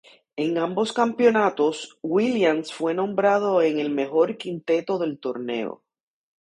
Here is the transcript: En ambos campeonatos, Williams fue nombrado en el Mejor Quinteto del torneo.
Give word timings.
En 0.35 0.57
ambos 0.57 0.93
campeonatos, 0.93 1.99
Williams 2.01 2.73
fue 2.73 2.95
nombrado 2.95 3.61
en 3.61 3.79
el 3.79 3.91
Mejor 3.91 4.35
Quinteto 4.35 4.97
del 4.97 5.19
torneo. 5.19 5.83